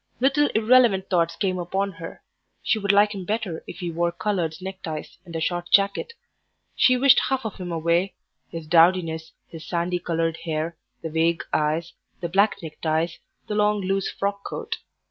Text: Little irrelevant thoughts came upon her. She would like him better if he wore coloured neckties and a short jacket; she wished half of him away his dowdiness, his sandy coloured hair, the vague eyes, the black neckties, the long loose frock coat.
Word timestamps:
Little 0.19 0.47
irrelevant 0.55 1.11
thoughts 1.11 1.35
came 1.35 1.59
upon 1.59 1.91
her. 1.91 2.23
She 2.63 2.79
would 2.79 2.91
like 2.91 3.13
him 3.13 3.23
better 3.23 3.63
if 3.67 3.77
he 3.81 3.91
wore 3.91 4.11
coloured 4.11 4.55
neckties 4.59 5.19
and 5.25 5.35
a 5.35 5.39
short 5.39 5.69
jacket; 5.69 6.13
she 6.75 6.97
wished 6.97 7.19
half 7.29 7.45
of 7.45 7.57
him 7.57 7.71
away 7.71 8.15
his 8.49 8.65
dowdiness, 8.65 9.33
his 9.47 9.63
sandy 9.63 9.99
coloured 9.99 10.37
hair, 10.37 10.75
the 11.03 11.11
vague 11.11 11.43
eyes, 11.53 11.93
the 12.19 12.29
black 12.29 12.63
neckties, 12.63 13.19
the 13.45 13.53
long 13.53 13.81
loose 13.81 14.09
frock 14.09 14.43
coat. 14.43 14.77